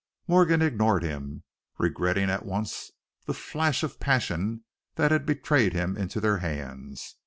Morgan 0.27 0.63
ignored 0.63 1.03
him, 1.03 1.43
regretting 1.77 2.27
at 2.31 2.43
once 2.43 2.89
the 3.27 3.35
flash 3.35 3.83
of 3.83 3.99
passion 3.99 4.63
that 4.95 5.11
had 5.11 5.27
betrayed 5.27 5.73
him 5.73 5.95
into 5.95 6.19
their 6.19 6.39
hands. 6.39 7.17